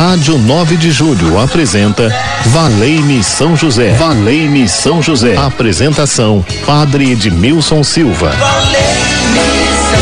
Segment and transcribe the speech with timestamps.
[0.00, 2.08] Rádio 9 de Julho apresenta
[2.46, 3.92] Valei-me São José.
[3.92, 5.36] Valei-me São José.
[5.36, 8.32] Apresentação: Padre Edmilson Silva.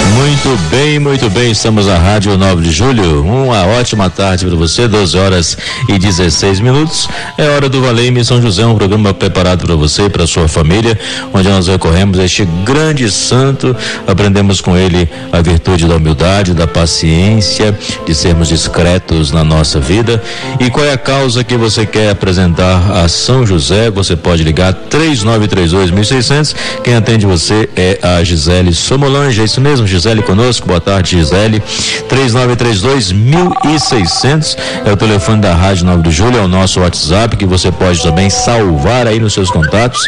[0.06, 1.50] Muito bem, muito bem.
[1.50, 3.24] Estamos na Rádio 9 de Julho.
[3.24, 5.58] Uma ótima tarde para você, 12 horas
[5.88, 7.08] e 16 minutos.
[7.36, 10.98] É hora do Valei-me São José, um programa preparado para você e para sua família,
[11.32, 13.74] onde nós recorremos a este grande santo,
[14.06, 20.22] aprendemos com ele a virtude da humildade, da paciência, de sermos discretos na nossa vida.
[20.60, 23.90] E qual é a causa que você quer apresentar a São José?
[23.90, 26.54] Você pode ligar 3932 1600.
[26.84, 29.40] Quem atende você é a Gisele Somolange.
[29.40, 30.66] É isso mesmo, Gisele conosco.
[30.66, 31.60] Boa tarde, Gisele.
[32.08, 37.46] 3932 1600 é o telefone da Rádio 9 de Julho, é o nosso WhatsApp que
[37.46, 40.00] você pode também salvar aí nos seus contatos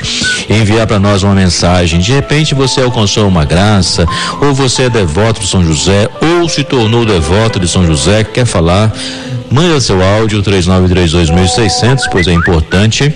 [0.48, 2.01] e enviar para nós uma mensagem.
[2.01, 4.06] De repente você alcançou uma graça,
[4.41, 8.45] ou você é devoto de São José, ou se tornou devoto de São José, quer
[8.45, 8.92] falar,
[9.51, 13.14] manda seu áudio 3932 1600, pois é importante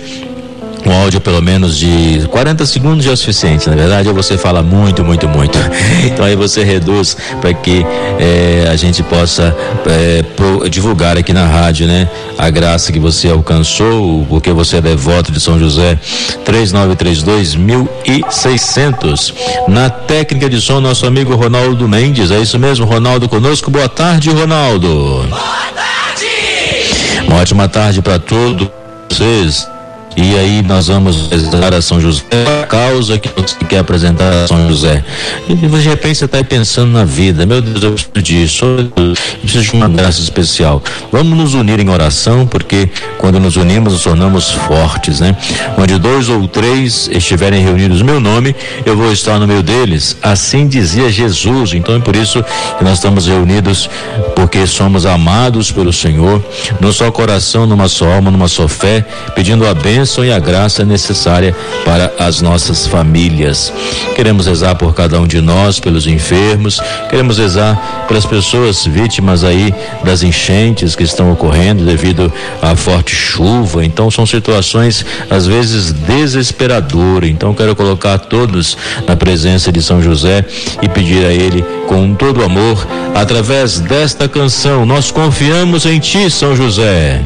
[0.85, 4.37] um áudio pelo menos de 40 segundos já é o suficiente, na verdade, ou você
[4.37, 5.57] fala muito, muito, muito.
[6.05, 7.85] Então aí você reduz para que
[8.19, 9.55] eh, a gente possa
[9.87, 12.07] eh, pro, divulgar aqui na rádio, né?
[12.37, 15.97] A graça que você alcançou, porque você é devoto de São José,
[16.43, 19.33] 3932 1600.
[19.67, 23.71] Na técnica de som, nosso amigo Ronaldo Mendes, é isso mesmo, Ronaldo conosco.
[23.71, 24.87] Boa tarde, Ronaldo.
[24.87, 25.39] Boa
[25.75, 27.25] tarde.
[27.27, 28.69] Uma ótima tarde para todos
[29.09, 29.74] vocês.
[30.17, 32.23] E aí nós vamos rezar a São José,
[32.63, 35.03] a causa que você quer apresentar a São José.
[35.49, 39.63] E de repente você está pensando na vida, meu Deus, eu preciso disso, eu preciso
[39.63, 40.81] de uma graça especial.
[41.11, 45.35] Vamos nos unir em oração, porque quando nos unimos nos tornamos fortes, né?
[45.77, 48.55] Onde dois ou três estiverem reunidos no meu nome,
[48.85, 50.15] eu vou estar no meio deles.
[50.23, 51.73] Assim dizia Jesus.
[51.73, 52.41] Então é por isso
[52.77, 53.89] que nós estamos reunidos,
[54.33, 56.41] porque somos amados pelo Senhor,
[56.79, 59.05] num só coração, numa só alma, numa só fé,
[59.35, 63.73] pedindo a bênção bênção e a graça necessária para as nossas famílias.
[64.15, 66.79] Queremos rezar por cada um de nós, pelos enfermos,
[67.09, 69.73] queremos rezar pelas pessoas vítimas aí
[70.03, 73.83] das enchentes que estão ocorrendo devido à forte chuva.
[73.83, 77.27] Então são situações às vezes desesperadoras.
[77.27, 78.77] Então quero colocar todos
[79.07, 80.45] na presença de São José
[80.83, 84.85] e pedir a ele com todo amor através desta canção.
[84.85, 87.23] Nós confiamos em ti, São José.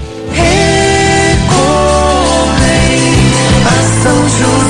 [4.38, 4.69] to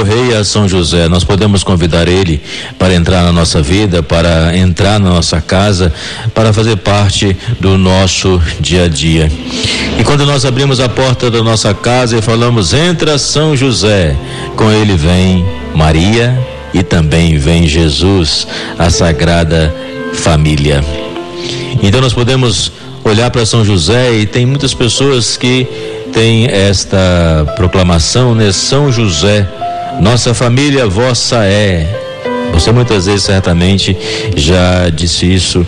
[0.00, 1.08] recorrei a São José.
[1.08, 2.40] Nós podemos convidar ele
[2.78, 5.92] para entrar na nossa vida, para entrar na nossa casa,
[6.34, 9.30] para fazer parte do nosso dia a dia.
[9.98, 14.16] E quando nós abrimos a porta da nossa casa e falamos: Entra São José,
[14.56, 15.44] com ele vem
[15.74, 16.38] Maria
[16.72, 18.46] e também vem Jesus,
[18.78, 19.74] a Sagrada
[20.14, 20.82] Família.
[21.82, 22.72] Então nós podemos
[23.04, 25.66] olhar para São José e tem muitas pessoas que
[26.12, 28.50] têm esta proclamação, né?
[28.50, 29.46] São José
[29.98, 31.86] nossa família vossa é.
[32.52, 33.96] Você muitas vezes certamente
[34.36, 35.66] já disse isso.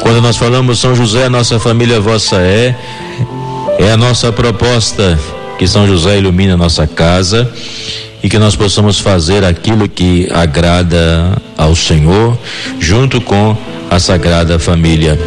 [0.00, 2.74] Quando nós falamos São José, nossa família vossa é,
[3.78, 5.18] é a nossa proposta
[5.58, 7.50] que São José ilumine a nossa casa
[8.22, 12.36] e que nós possamos fazer aquilo que agrada ao Senhor,
[12.78, 13.56] junto com
[13.90, 15.18] a Sagrada Família.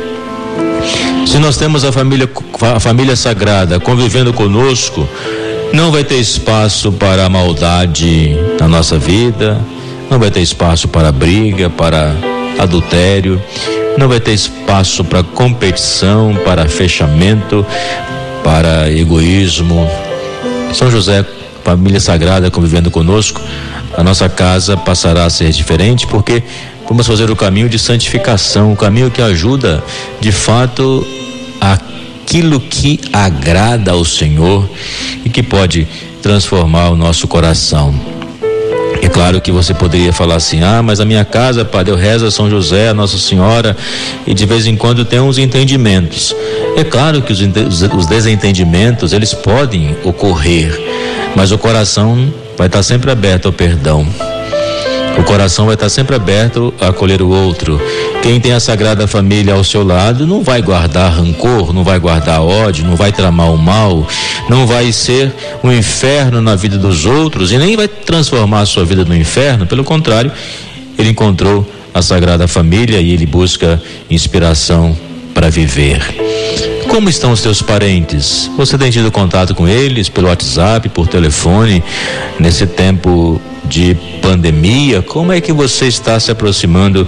[1.25, 2.29] Se nós temos a família,
[2.75, 5.07] a família sagrada convivendo conosco,
[5.73, 9.59] não vai ter espaço para a maldade na nossa vida,
[10.09, 12.15] não vai ter espaço para briga, para
[12.59, 13.41] adultério,
[13.97, 17.65] não vai ter espaço para competição, para fechamento,
[18.43, 19.89] para egoísmo.
[20.73, 21.25] São José,
[21.63, 23.41] família sagrada convivendo conosco,
[23.97, 26.43] a nossa casa passará a ser diferente porque
[26.87, 29.83] vamos fazer o caminho de santificação, o caminho que ajuda
[30.21, 31.05] de fato
[31.59, 31.79] a
[32.23, 34.67] aquilo que agrada ao Senhor
[35.25, 35.85] e que pode
[36.21, 37.93] transformar o nosso coração.
[39.01, 42.25] É claro que você poderia falar assim: ah, mas a minha casa, Padre, eu rezo
[42.25, 43.75] a São José, a Nossa Senhora,
[44.25, 46.33] e de vez em quando tem uns entendimentos.
[46.77, 50.79] É claro que os, os desentendimentos, eles podem ocorrer,
[51.35, 54.07] mas o coração vai estar sempre aberto ao perdão.
[55.17, 57.79] O coração vai estar sempre aberto a acolher o outro.
[58.21, 62.41] Quem tem a Sagrada Família ao seu lado não vai guardar rancor, não vai guardar
[62.41, 64.07] ódio, não vai tramar o mal,
[64.49, 65.31] não vai ser
[65.63, 69.67] um inferno na vida dos outros e nem vai transformar a sua vida no inferno.
[69.67, 70.31] Pelo contrário,
[70.97, 74.97] ele encontrou a Sagrada Família e ele busca inspiração
[75.33, 76.01] para viver.
[76.87, 78.49] Como estão os teus parentes?
[78.57, 81.83] Você tem tido contato com eles pelo WhatsApp, por telefone,
[82.39, 83.41] nesse tempo
[83.73, 85.01] de pandemia?
[85.01, 87.07] Como é que você está se aproximando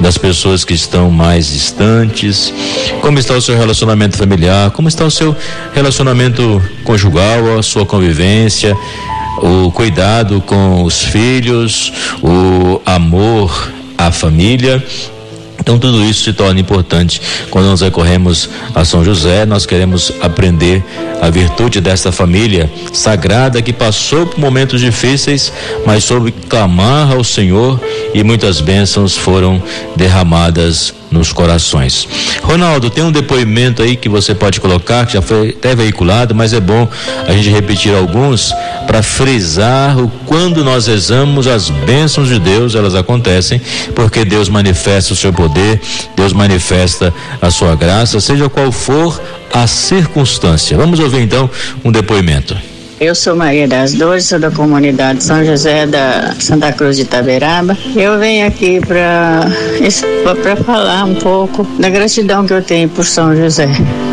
[0.00, 2.54] das pessoas que estão mais distantes?
[3.00, 4.70] Como está o seu relacionamento familiar?
[4.70, 5.34] Como está o seu
[5.74, 8.76] relacionamento conjugal, a sua convivência?
[9.42, 14.80] O cuidado com os filhos, o amor à família
[15.64, 17.22] então tudo isso se torna importante.
[17.50, 20.84] Quando nós recorremos a São José, nós queremos aprender
[21.22, 25.50] a virtude desta família sagrada que passou por momentos difíceis,
[25.86, 27.80] mas soube clamar ao Senhor
[28.12, 29.62] e muitas bênçãos foram
[29.96, 32.06] derramadas nos corações.
[32.42, 36.52] Ronaldo, tem um depoimento aí que você pode colocar, que já foi até veiculado, mas
[36.52, 36.88] é bom
[37.26, 38.52] a gente repetir alguns
[38.86, 43.60] para frisar o quando nós rezamos as bênçãos de Deus, elas acontecem,
[43.94, 45.80] porque Deus manifesta o seu poder,
[46.16, 49.20] Deus manifesta a sua graça, seja qual for
[49.52, 50.76] a circunstância.
[50.76, 51.48] Vamos ouvir então
[51.84, 52.73] um depoimento.
[53.04, 57.76] Eu sou Maria das Dores, sou da comunidade São José da Santa Cruz de Itaberaba.
[57.94, 63.68] Eu venho aqui para falar um pouco da gratidão que eu tenho por São José.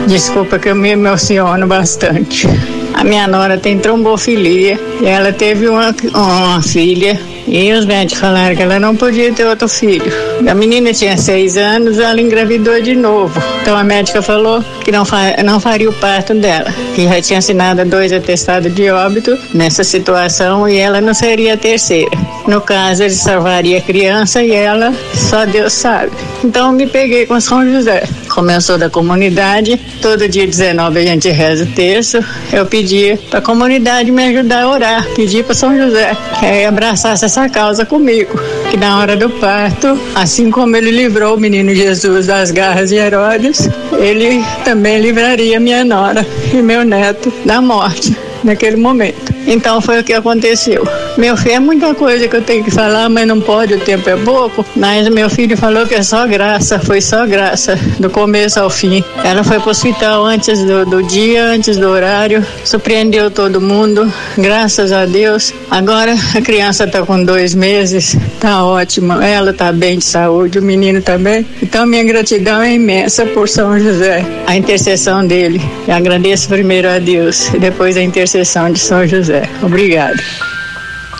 [0.10, 2.46] Desculpa que eu me emociono bastante.
[2.94, 7.18] A minha nora tem trombofilia e ela teve uma, uma filha
[7.48, 10.12] e os médicos falaram que ela não podia ter outro filho.
[10.48, 13.42] A menina tinha seis anos, ela engravidou de novo.
[13.62, 17.40] Então a médica falou que não, fa não faria o parto dela, que já tinha
[17.40, 22.12] assinado dois atestados de óbito nessa situação e ela não seria a terceira.
[22.48, 26.12] No caso, ele salvaria a criança e ela, só Deus sabe.
[26.44, 28.04] Então me peguei com São José.
[28.34, 32.20] Como eu sou da comunidade, todo dia 19 a gente reza o terço.
[32.52, 37.26] Eu pedi para a comunidade me ajudar a orar, pedi para São José que abraçasse
[37.26, 38.40] essa causa comigo.
[38.70, 42.96] Que na hora do parto, assim como ele livrou o menino Jesus das garras de
[42.96, 43.70] Herodes,
[44.00, 49.34] ele também livraria minha nora e meu neto da morte naquele momento.
[49.48, 50.88] Então foi o que aconteceu.
[51.18, 54.10] Meu filho é muita coisa que eu tenho que falar, mas não pode, o tempo
[54.10, 54.66] é pouco.
[54.76, 59.04] Mas meu filho falou que é só graça, foi só graça, do começo ao fim.
[59.24, 64.12] Ela foi para o hospital antes do, do dia, antes do horário, surpreendeu todo mundo,
[64.38, 65.54] graças a Deus.
[65.70, 70.62] Agora a criança está com dois meses, está ótima, ela está bem de saúde, o
[70.62, 71.44] menino também.
[71.44, 75.62] Tá então minha gratidão é imensa por São José, a intercessão dele.
[75.88, 79.50] Eu agradeço primeiro a Deus e depois a intercessão de São José.
[79.62, 80.22] Obrigado.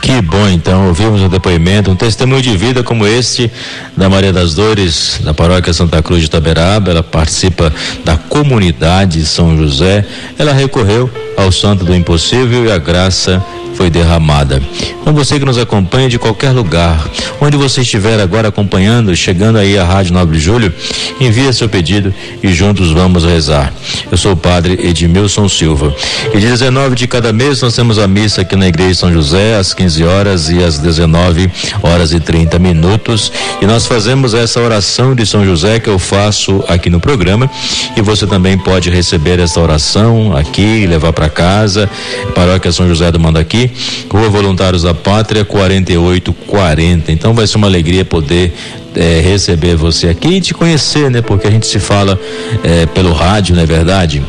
[0.02, 3.52] Que bom, então, ouvimos um depoimento, um testemunho de vida como este
[3.96, 6.90] da Maria das Dores, da paróquia Santa Cruz de Taberaba.
[6.90, 7.72] Ela participa
[8.04, 10.04] da comunidade São José.
[10.40, 13.44] Ela recorreu ao Santo do Impossível e a graça
[13.82, 14.62] foi derramada.
[15.02, 17.04] Então você que nos acompanha de qualquer lugar,
[17.42, 20.72] onde você estiver agora acompanhando, chegando aí à Rádio 9 de Julho,
[21.20, 22.14] envie seu pedido
[22.44, 23.74] e juntos vamos rezar.
[24.12, 25.96] Eu sou o padre Edmilson Silva.
[26.32, 29.56] E de 19 de cada mês nós temos a missa aqui na Igreja São José,
[29.56, 31.50] às 15 horas e às 19
[31.82, 33.32] horas e 30 minutos.
[33.60, 37.50] E nós fazemos essa oração de São José que eu faço aqui no programa.
[37.98, 41.90] E você também pode receber essa oração aqui, levar para casa.
[42.36, 43.71] Paróquia São José do Mandaqui,
[44.10, 47.12] Rua Voluntários da Pátria, 4840.
[47.12, 48.54] Então vai ser uma alegria poder
[48.96, 51.22] é, receber você aqui e te conhecer, né?
[51.22, 52.20] Porque a gente se fala
[52.64, 54.22] é, pelo rádio, não é verdade?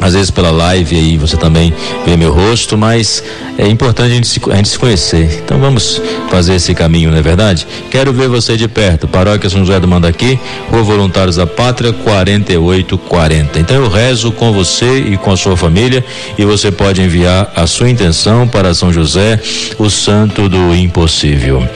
[0.00, 1.72] Às vezes pela live aí você também
[2.06, 3.22] vê meu rosto, mas
[3.58, 5.42] é importante a gente, se, a gente se conhecer.
[5.44, 7.66] Então vamos fazer esse caminho, não é verdade?
[7.90, 9.06] Quero ver você de perto.
[9.06, 10.38] Paróquia São José do Mandaqui,
[10.70, 13.58] Rua Voluntários da Pátria, 4840.
[13.58, 16.04] Então eu rezo com você e com a sua família
[16.38, 19.38] e você pode enviar a sua intenção para São José,
[19.78, 21.66] o santo do impossível.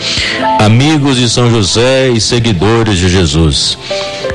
[0.59, 3.77] Amigos de São José e seguidores de Jesus.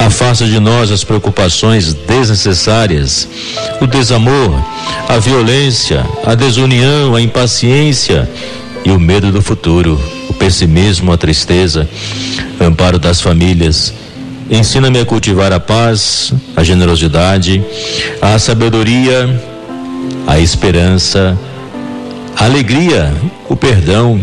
[0.00, 3.28] Afasta de nós as preocupações desnecessárias,
[3.80, 4.54] o desamor,
[5.08, 8.28] a violência, a desunião, a impaciência
[8.84, 11.88] e o medo do futuro, o pessimismo, a tristeza,
[12.60, 13.92] amparo das famílias.
[14.50, 17.62] Ensina-me a cultivar a paz, a generosidade,
[18.22, 19.42] a sabedoria,
[20.26, 21.38] a esperança,
[22.36, 23.12] a alegria,
[23.48, 24.22] o perdão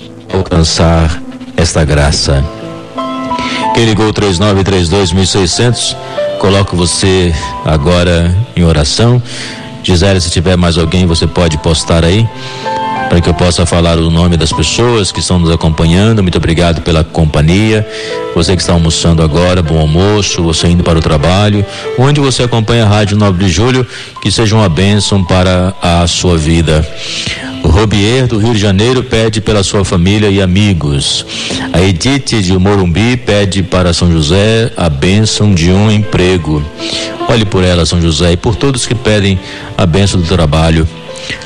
[0.33, 1.21] alcançar
[1.55, 2.43] esta graça.
[3.73, 5.95] Quem ligou 3932
[6.39, 7.33] coloco você
[7.65, 9.21] agora em oração.
[9.83, 12.27] Gisele, se tiver mais alguém, você pode postar aí
[13.11, 16.21] para que eu possa falar o nome das pessoas que estão nos acompanhando.
[16.21, 17.85] Muito obrigado pela companhia.
[18.33, 21.65] Você que está almoçando agora, bom almoço, você indo para o trabalho,
[21.99, 23.85] onde você acompanha a Rádio 9 de Julho,
[24.21, 26.87] que seja uma bênção para a sua vida.
[27.63, 31.25] O Robier do Rio de Janeiro pede pela sua família e amigos.
[31.71, 36.63] A Edith de Morumbi pede para São José a bênção de um emprego.
[37.29, 39.39] Olhe por ela, São José, e por todos que pedem
[39.77, 40.87] a bênção do trabalho.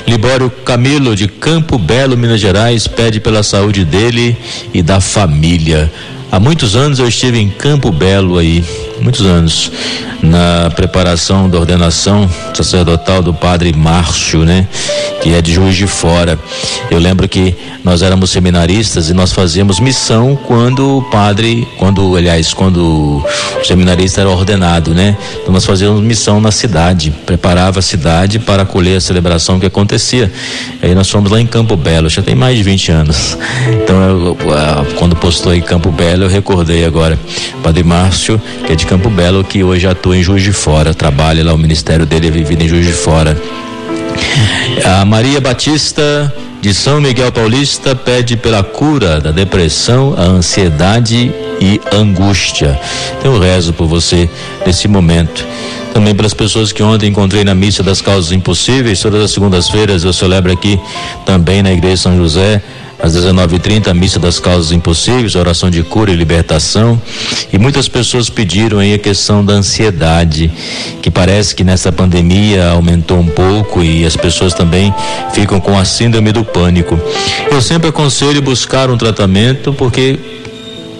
[0.06, 4.36] Libório Camilo de Campo Belo, Minas Gerais, pede pela saúde dele
[4.72, 5.92] e da família.
[6.30, 8.64] Há muitos anos eu estive em Campo Belo aí,
[9.00, 9.70] muitos anos,
[10.22, 14.66] na preparação da ordenação sacerdotal do padre Márcio, né?
[15.22, 16.38] Que é de Juiz de Fora.
[16.90, 22.52] Eu lembro que nós éramos seminaristas e nós fazíamos missão quando o padre, quando, aliás,
[22.52, 23.22] quando
[23.60, 25.16] o seminarista era ordenado, né?
[25.40, 30.32] Então nós fazíamos missão na cidade, preparava a cidade para acolher a celebração que acontecia.
[30.82, 33.38] Aí nós fomos lá em Campo Belo, já tem mais de 20 anos.
[33.82, 34.36] Então eu,
[34.96, 37.18] quando postou em Campo Belo, eu recordei agora.
[37.62, 41.44] Padre Márcio, que é de Campo Belo, que hoje atua em Juiz de Fora, trabalha
[41.44, 43.36] lá, o ministério dele é vivido em Juiz de Fora.
[44.84, 51.80] A Maria Batista de São Miguel Paulista pede pela cura da depressão, a ansiedade e
[51.92, 52.78] angústia.
[53.18, 54.30] Então eu rezo por você
[54.64, 55.44] nesse momento.
[55.92, 60.12] Também pelas pessoas que ontem encontrei na missa das causas impossíveis, todas as segundas-feiras eu
[60.12, 60.78] celebro aqui
[61.24, 62.62] também na igreja São José
[63.02, 67.00] às 19h30, a missa das causas impossíveis, oração de cura e libertação.
[67.52, 70.50] E muitas pessoas pediram aí a questão da ansiedade,
[71.02, 74.94] que parece que nessa pandemia aumentou um pouco e as pessoas também
[75.32, 76.98] ficam com a síndrome do pânico.
[77.50, 80.18] Eu sempre aconselho buscar um tratamento porque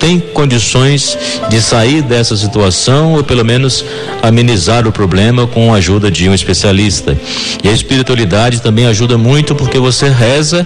[0.07, 3.85] tem condições de sair dessa situação ou pelo menos
[4.23, 7.19] amenizar o problema com a ajuda de um especialista.
[7.61, 10.65] E a espiritualidade também ajuda muito porque você reza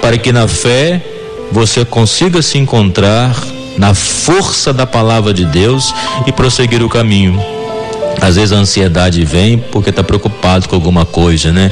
[0.00, 1.02] para que na fé
[1.52, 3.36] você consiga se encontrar
[3.76, 5.94] na força da palavra de Deus
[6.26, 7.59] e prosseguir o caminho.
[8.20, 11.70] Às vezes a ansiedade vem porque está preocupado com alguma coisa, né?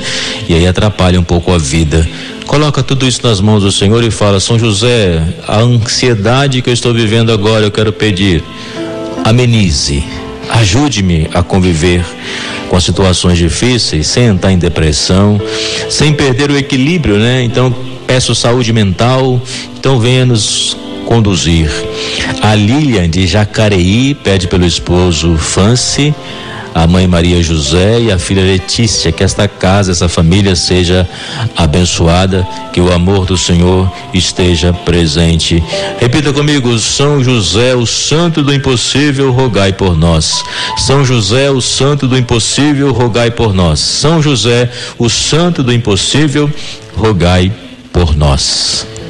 [0.49, 2.09] E aí atrapalha um pouco a vida.
[2.47, 6.75] Coloca tudo isso nas mãos do Senhor e fala: São José, a ansiedade que eu
[6.75, 8.43] estou vivendo agora, eu quero pedir,
[9.25, 10.03] amenize,
[10.49, 12.05] ajude-me a conviver
[12.69, 15.41] com situações difíceis, sem entrar em depressão,
[15.91, 17.43] sem perder o equilíbrio, né?
[17.43, 17.75] Então,
[18.07, 19.41] peço saúde mental,
[19.79, 20.77] então venha nos
[21.09, 21.71] conduzir.
[22.43, 26.15] A Lilian de Jacareí pede pelo esposo Fancy
[26.75, 31.09] a mãe Maria José e a filha Letícia, que esta casa, essa família seja
[31.57, 35.65] abençoada, que o amor do Senhor esteja presente.
[35.99, 40.45] Repita comigo: São José, o santo do impossível, rogai por nós.
[40.77, 43.81] São José, o santo do impossível, rogai por nós.
[43.81, 46.51] São José, o santo do impossível,
[46.95, 47.51] rogai
[47.93, 48.87] por nós.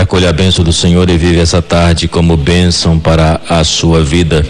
[0.00, 4.02] e acolha a bênção do Senhor e vive essa tarde como bênção para a sua
[4.02, 4.46] vida.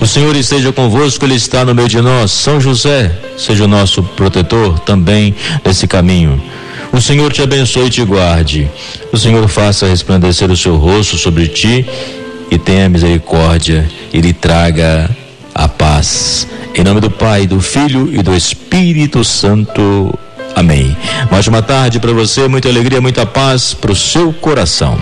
[0.00, 2.32] O Senhor esteja convosco, Ele está no meio de nós.
[2.32, 5.32] São José, seja o nosso protetor também
[5.64, 6.42] nesse caminho.
[6.92, 8.68] O Senhor te abençoe e te guarde.
[9.12, 11.86] O Senhor faça resplandecer o seu rosto sobre ti
[12.50, 15.08] e tenha misericórdia e lhe traga
[15.54, 16.48] a paz.
[16.74, 20.18] Em nome do Pai, do Filho e do Espírito Santo.
[20.54, 20.96] Amém.
[21.30, 24.98] Mais uma tarde para você, muita alegria, muita paz para o seu coração.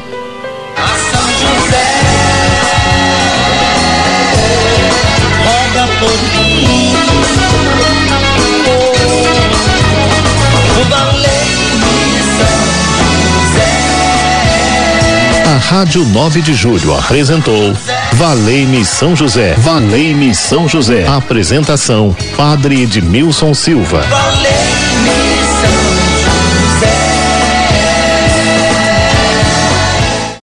[15.73, 17.73] Rádio 9 de Julho apresentou
[18.13, 19.55] Valei-me São José.
[19.57, 21.07] Valei-me São José.
[21.07, 24.03] Apresentação: Padre Edmilson Silva.
[24.03, 24.72] Valei